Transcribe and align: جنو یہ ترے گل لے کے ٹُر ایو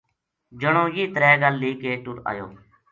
جنو 0.59 0.83
یہ 0.97 1.05
ترے 1.13 1.31
گل 1.41 1.53
لے 1.61 1.71
کے 1.81 1.91
ٹُر 2.03 2.17
ایو 2.29 2.47